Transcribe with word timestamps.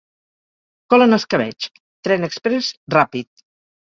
Col 0.93 1.05
en 1.05 1.13
escabetx. 1.17 1.69
Tren 2.07 2.29
exprés 2.29 2.73
ràpid. 2.95 3.45